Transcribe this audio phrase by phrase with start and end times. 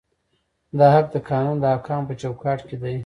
[0.79, 2.95] دا حق د قانون د احکامو په چوکاټ کې دی.